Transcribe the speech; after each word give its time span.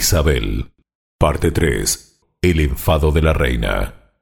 Isabel, 0.00 0.70
parte 1.18 1.50
3. 1.50 2.20
El 2.40 2.60
enfado 2.60 3.10
de 3.10 3.20
la 3.20 3.32
reina. 3.32 4.12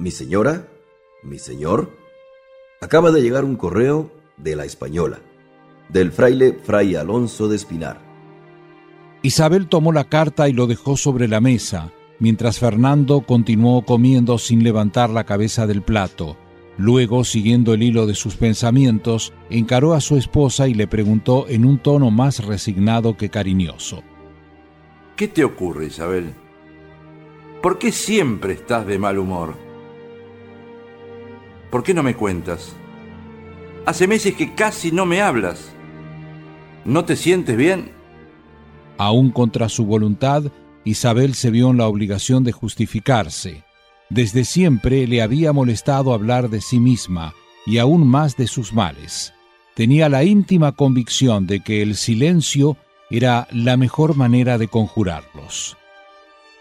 Mi 0.00 0.10
señora, 0.10 0.66
mi 1.22 1.38
señor, 1.38 1.96
acaba 2.80 3.12
de 3.12 3.22
llegar 3.22 3.44
un 3.44 3.54
correo 3.54 4.10
de 4.36 4.56
la 4.56 4.64
española, 4.64 5.20
del 5.88 6.10
fraile 6.10 6.58
Fray 6.60 6.96
Alonso 6.96 7.46
de 7.46 7.54
Espinar. 7.54 8.00
Isabel 9.22 9.68
tomó 9.68 9.92
la 9.92 10.08
carta 10.08 10.48
y 10.48 10.52
lo 10.52 10.66
dejó 10.66 10.96
sobre 10.96 11.28
la 11.28 11.40
mesa, 11.40 11.92
mientras 12.18 12.58
Fernando 12.58 13.20
continuó 13.20 13.84
comiendo 13.84 14.36
sin 14.38 14.64
levantar 14.64 15.10
la 15.10 15.22
cabeza 15.22 15.68
del 15.68 15.80
plato. 15.80 16.36
Luego, 16.80 17.24
siguiendo 17.24 17.74
el 17.74 17.82
hilo 17.82 18.06
de 18.06 18.14
sus 18.14 18.36
pensamientos, 18.36 19.34
encaró 19.50 19.92
a 19.92 20.00
su 20.00 20.16
esposa 20.16 20.66
y 20.66 20.72
le 20.72 20.86
preguntó 20.86 21.46
en 21.46 21.66
un 21.66 21.76
tono 21.76 22.10
más 22.10 22.42
resignado 22.42 23.18
que 23.18 23.28
cariñoso. 23.28 24.02
¿Qué 25.14 25.28
te 25.28 25.44
ocurre, 25.44 25.88
Isabel? 25.88 26.32
¿Por 27.60 27.78
qué 27.78 27.92
siempre 27.92 28.54
estás 28.54 28.86
de 28.86 28.98
mal 28.98 29.18
humor? 29.18 29.56
¿Por 31.70 31.82
qué 31.82 31.92
no 31.92 32.02
me 32.02 32.16
cuentas? 32.16 32.74
Hace 33.84 34.08
meses 34.08 34.34
que 34.34 34.54
casi 34.54 34.90
no 34.90 35.04
me 35.04 35.20
hablas. 35.20 35.72
¿No 36.86 37.04
te 37.04 37.16
sientes 37.16 37.58
bien? 37.58 37.92
Aún 38.96 39.32
contra 39.32 39.68
su 39.68 39.84
voluntad, 39.84 40.44
Isabel 40.84 41.34
se 41.34 41.50
vio 41.50 41.68
en 41.72 41.76
la 41.76 41.88
obligación 41.88 42.42
de 42.42 42.52
justificarse. 42.52 43.64
Desde 44.10 44.44
siempre 44.44 45.06
le 45.06 45.22
había 45.22 45.52
molestado 45.52 46.12
hablar 46.12 46.50
de 46.50 46.60
sí 46.60 46.80
misma 46.80 47.32
y 47.64 47.78
aún 47.78 48.06
más 48.06 48.36
de 48.36 48.48
sus 48.48 48.72
males. 48.72 49.32
Tenía 49.74 50.08
la 50.08 50.24
íntima 50.24 50.72
convicción 50.72 51.46
de 51.46 51.60
que 51.60 51.80
el 51.80 51.94
silencio 51.94 52.76
era 53.08 53.46
la 53.52 53.76
mejor 53.76 54.16
manera 54.16 54.58
de 54.58 54.66
conjurarlos. 54.68 55.76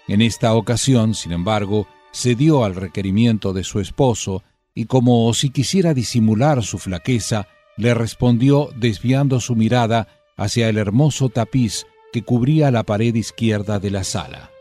En 0.08 0.22
esta 0.22 0.54
ocasión, 0.54 1.16
sin 1.16 1.32
embargo, 1.32 1.88
cedió 2.14 2.64
al 2.64 2.76
requerimiento 2.76 3.52
de 3.52 3.64
su 3.64 3.80
esposo 3.80 4.44
y 4.76 4.86
como 4.86 5.34
si 5.34 5.50
quisiera 5.50 5.94
disimular 5.94 6.64
su 6.64 6.78
flaqueza, 6.78 7.48
le 7.78 7.94
respondió 7.94 8.70
desviando 8.76 9.40
su 9.40 9.56
mirada 9.56 10.08
hacia 10.38 10.70
el 10.70 10.78
hermoso 10.78 11.30
tapiz 11.30 11.86
que 12.12 12.24
cubría 12.24 12.72
la 12.72 12.84
pared 12.84 13.14
izquierda 13.14 13.80
de 13.80 13.92
la 13.92 14.04
sala. 14.04 14.52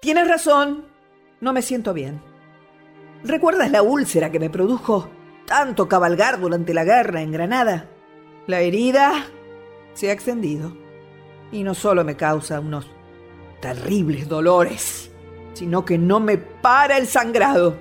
Tienes 0.00 0.28
razón, 0.28 0.93
no 1.44 1.52
me 1.52 1.60
siento 1.60 1.92
bien. 1.92 2.22
¿Recuerdas 3.22 3.70
la 3.70 3.82
úlcera 3.82 4.32
que 4.32 4.40
me 4.40 4.48
produjo 4.48 5.10
tanto 5.46 5.86
cabalgar 5.86 6.40
durante 6.40 6.72
la 6.72 6.84
guerra 6.84 7.20
en 7.20 7.32
Granada? 7.32 7.90
La 8.46 8.60
herida 8.60 9.26
se 9.92 10.08
ha 10.08 10.12
extendido 10.12 10.74
y 11.52 11.62
no 11.62 11.74
solo 11.74 12.02
me 12.02 12.16
causa 12.16 12.60
unos 12.60 12.86
terribles 13.60 14.26
dolores, 14.26 15.10
sino 15.52 15.84
que 15.84 15.98
no 15.98 16.18
me 16.18 16.38
para 16.38 16.96
el 16.96 17.06
sangrado. 17.06 17.76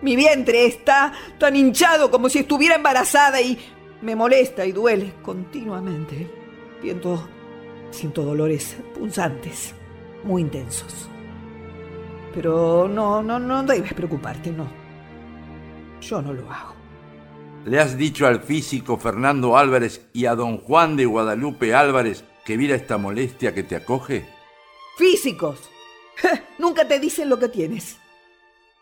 Mi 0.00 0.16
vientre 0.16 0.64
está 0.64 1.12
tan 1.38 1.56
hinchado 1.56 2.10
como 2.10 2.30
si 2.30 2.38
estuviera 2.38 2.76
embarazada 2.76 3.38
y 3.42 3.58
me 4.00 4.16
molesta 4.16 4.64
y 4.64 4.72
duele 4.72 5.12
continuamente. 5.22 6.30
Siento, 7.90 8.22
dolores 8.22 8.78
punzantes, 8.94 9.74
muy 10.24 10.40
intensos. 10.40 11.10
Pero 12.34 12.88
no, 12.88 13.22
no, 13.22 13.38
no 13.38 13.62
debes 13.62 13.94
preocuparte, 13.94 14.50
no. 14.50 14.66
Yo 16.00 16.20
no 16.20 16.32
lo 16.32 16.50
hago. 16.50 16.74
¿Le 17.64 17.80
has 17.80 17.96
dicho 17.96 18.26
al 18.26 18.42
físico 18.42 18.98
Fernando 18.98 19.56
Álvarez 19.56 20.08
y 20.12 20.26
a 20.26 20.34
don 20.34 20.58
Juan 20.58 20.96
de 20.96 21.06
Guadalupe 21.06 21.74
Álvarez 21.74 22.24
que 22.44 22.58
mira 22.58 22.74
esta 22.74 22.98
molestia 22.98 23.54
que 23.54 23.62
te 23.62 23.76
acoge? 23.76 24.28
¡Físicos! 24.98 25.70
Nunca 26.58 26.86
te 26.86 26.98
dicen 26.98 27.30
lo 27.30 27.38
que 27.38 27.48
tienes. 27.48 27.98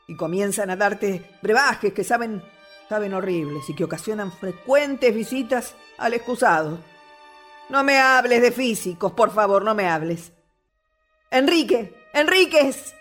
Y 0.08 0.16
comienzan 0.16 0.70
a 0.70 0.76
darte 0.76 1.38
brebajes 1.42 1.92
que 1.92 2.02
saben, 2.02 2.42
saben 2.88 3.14
horribles 3.14 3.68
y 3.68 3.74
que 3.74 3.84
ocasionan 3.84 4.32
frecuentes 4.32 5.14
visitas 5.14 5.76
al 5.98 6.14
excusado. 6.14 6.80
No 7.68 7.84
me 7.84 7.98
hables 7.98 8.42
de 8.42 8.50
físicos, 8.50 9.12
por 9.12 9.30
favor, 9.30 9.62
no 9.64 9.74
me 9.74 9.88
hables. 9.88 10.32
Enrique, 11.30 11.94
Enríquez, 12.12 12.94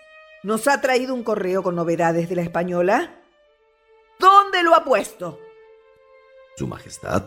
nos 0.44 0.68
ha 0.68 0.82
traído 0.82 1.14
un 1.14 1.24
correo 1.24 1.64
con 1.64 1.76
novedades 1.76 2.30
de 2.30 2.36
la 2.36 2.42
española. 2.42 3.22
¿Dónde 4.20 4.64
lo 4.64 4.76
ha 4.76 4.84
puesto? 4.84 5.40
Su 6.58 6.68
Majestad 6.68 7.26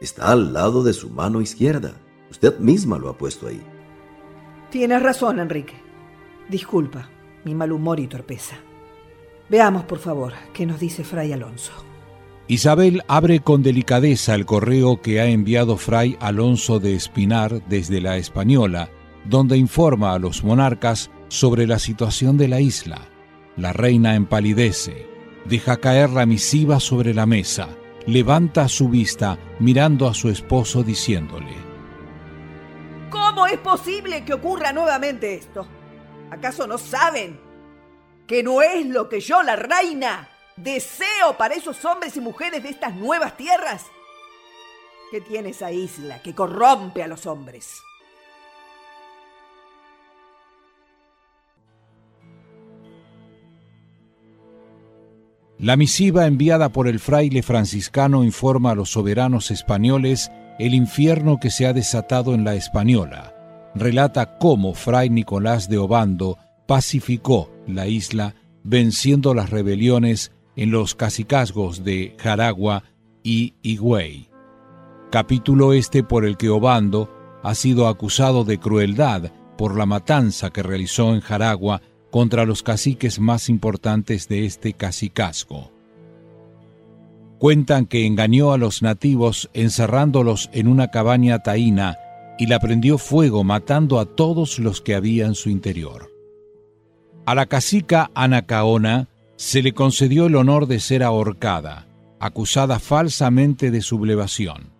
está 0.00 0.32
al 0.32 0.52
lado 0.52 0.82
de 0.82 0.92
su 0.92 1.10
mano 1.10 1.40
izquierda. 1.40 1.92
Usted 2.30 2.58
misma 2.58 2.98
lo 2.98 3.08
ha 3.08 3.18
puesto 3.18 3.48
ahí. 3.48 3.62
Tienes 4.70 5.02
razón, 5.02 5.40
Enrique. 5.40 5.74
Disculpa 6.48 7.08
mi 7.44 7.54
mal 7.54 7.72
humor 7.72 8.00
y 8.00 8.06
torpeza. 8.06 8.56
Veamos, 9.48 9.84
por 9.84 9.98
favor, 9.98 10.32
qué 10.52 10.66
nos 10.66 10.78
dice 10.78 11.04
Fray 11.04 11.32
Alonso. 11.32 11.72
Isabel 12.46 13.02
abre 13.08 13.40
con 13.40 13.62
delicadeza 13.62 14.34
el 14.34 14.44
correo 14.46 15.00
que 15.00 15.20
ha 15.20 15.26
enviado 15.26 15.76
Fray 15.76 16.16
Alonso 16.20 16.80
de 16.80 16.94
Espinar 16.94 17.62
desde 17.68 18.00
la 18.00 18.16
Española, 18.16 18.90
donde 19.24 19.56
informa 19.56 20.14
a 20.14 20.18
los 20.18 20.42
monarcas 20.44 21.10
sobre 21.30 21.66
la 21.66 21.78
situación 21.78 22.36
de 22.36 22.48
la 22.48 22.60
isla. 22.60 22.98
La 23.56 23.72
reina 23.72 24.16
empalidece, 24.16 25.06
deja 25.44 25.78
caer 25.78 26.10
la 26.10 26.26
misiva 26.26 26.80
sobre 26.80 27.14
la 27.14 27.24
mesa, 27.24 27.68
levanta 28.06 28.68
su 28.68 28.88
vista 28.88 29.38
mirando 29.60 30.08
a 30.08 30.14
su 30.14 30.28
esposo 30.28 30.82
diciéndole, 30.82 31.54
¿Cómo 33.10 33.46
es 33.46 33.58
posible 33.58 34.24
que 34.24 34.34
ocurra 34.34 34.72
nuevamente 34.72 35.34
esto? 35.34 35.66
¿Acaso 36.30 36.66
no 36.66 36.78
saben 36.78 37.40
que 38.26 38.42
no 38.42 38.60
es 38.60 38.86
lo 38.86 39.08
que 39.08 39.20
yo, 39.20 39.42
la 39.42 39.56
reina, 39.56 40.28
deseo 40.56 41.36
para 41.38 41.54
esos 41.54 41.84
hombres 41.84 42.16
y 42.16 42.20
mujeres 42.20 42.62
de 42.62 42.70
estas 42.70 42.94
nuevas 42.94 43.36
tierras? 43.36 43.86
¿Qué 45.12 45.20
tiene 45.20 45.50
esa 45.50 45.70
isla 45.70 46.22
que 46.22 46.34
corrompe 46.34 47.02
a 47.02 47.08
los 47.08 47.26
hombres? 47.26 47.82
La 55.60 55.76
misiva 55.76 56.26
enviada 56.26 56.70
por 56.70 56.88
el 56.88 56.98
fraile 56.98 57.42
franciscano 57.42 58.24
informa 58.24 58.70
a 58.70 58.74
los 58.74 58.92
soberanos 58.92 59.50
españoles 59.50 60.32
el 60.58 60.72
infierno 60.72 61.38
que 61.38 61.50
se 61.50 61.66
ha 61.66 61.74
desatado 61.74 62.32
en 62.32 62.44
la 62.44 62.54
Española. 62.54 63.34
Relata 63.74 64.38
cómo 64.38 64.72
Fray 64.72 65.10
Nicolás 65.10 65.68
de 65.68 65.76
Obando 65.76 66.38
pacificó 66.66 67.50
la 67.66 67.86
isla 67.86 68.34
venciendo 68.64 69.34
las 69.34 69.50
rebeliones 69.50 70.32
en 70.56 70.70
los 70.70 70.94
cacicazgos 70.94 71.84
de 71.84 72.16
Jaragua 72.18 72.84
y 73.22 73.52
Higüey. 73.60 74.30
Capítulo 75.10 75.74
este 75.74 76.02
por 76.02 76.24
el 76.24 76.38
que 76.38 76.48
Obando 76.48 77.38
ha 77.42 77.54
sido 77.54 77.86
acusado 77.86 78.44
de 78.44 78.58
crueldad 78.58 79.30
por 79.58 79.76
la 79.76 79.84
matanza 79.84 80.48
que 80.48 80.62
realizó 80.62 81.12
en 81.12 81.20
Jaragua 81.20 81.82
contra 82.10 82.44
los 82.44 82.62
caciques 82.62 83.20
más 83.20 83.48
importantes 83.48 84.28
de 84.28 84.46
este 84.46 84.72
cacicazgo. 84.72 85.70
Cuentan 87.38 87.86
que 87.86 88.06
engañó 88.06 88.52
a 88.52 88.58
los 88.58 88.82
nativos 88.82 89.48
encerrándolos 89.54 90.50
en 90.52 90.68
una 90.68 90.90
cabaña 90.90 91.38
taína 91.38 91.96
y 92.38 92.46
la 92.46 92.58
prendió 92.58 92.98
fuego 92.98 93.44
matando 93.44 93.98
a 93.98 94.04
todos 94.04 94.58
los 94.58 94.80
que 94.80 94.94
había 94.94 95.26
en 95.26 95.34
su 95.34 95.48
interior. 95.50 96.10
A 97.26 97.34
la 97.34 97.46
cacica 97.46 98.10
Anacaona 98.14 99.08
se 99.36 99.62
le 99.62 99.72
concedió 99.72 100.26
el 100.26 100.36
honor 100.36 100.66
de 100.66 100.80
ser 100.80 101.02
ahorcada, 101.02 101.86
acusada 102.18 102.78
falsamente 102.78 103.70
de 103.70 103.80
sublevación. 103.80 104.70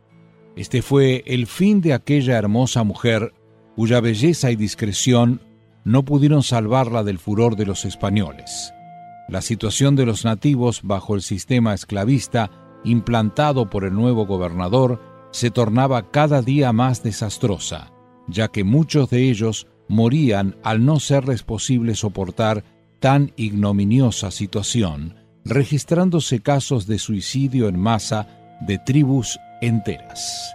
Este 0.57 0.83
fue 0.83 1.23
el 1.27 1.47
fin 1.47 1.81
de 1.81 1.95
aquella 1.95 2.37
hermosa 2.37 2.83
mujer 2.83 3.33
cuya 3.77 4.01
belleza 4.01 4.51
y 4.51 4.57
discreción 4.57 5.41
no 5.85 6.05
pudieron 6.05 6.43
salvarla 6.43 7.05
del 7.05 7.19
furor 7.19 7.57
de 7.57 7.67
los 7.67 7.85
españoles. 7.85 8.73
La 9.29 9.43
situación 9.43 9.97
de 9.97 10.07
los 10.07 10.25
nativos 10.25 10.81
bajo 10.83 11.15
el 11.15 11.23
sistema 11.23 11.75
esclavista 11.75 12.51
implantado 12.85 13.71
por 13.71 13.85
el 13.85 13.95
nuevo 13.95 14.27
gobernador 14.27 15.01
se 15.31 15.51
tornaba 15.51 16.11
cada 16.11 16.43
día 16.43 16.73
más 16.73 17.03
desastrosa, 17.03 17.93
ya 18.27 18.49
que 18.49 18.65
muchos 18.65 19.11
de 19.11 19.31
ellos 19.31 19.67
morían 19.89 20.57
al 20.63 20.85
no 20.85 21.01
serles 21.01 21.43
posible 21.43 21.95
soportar 21.95 22.65
tan 22.99 23.33
ignominiosa 23.37 24.31
situación, 24.31 25.17
registrándose 25.45 26.41
casos 26.41 26.87
de 26.87 26.99
suicidio 26.99 27.69
en 27.69 27.79
masa 27.79 28.29
de 28.61 28.79
tribus 28.79 29.39
enteras. 29.61 30.55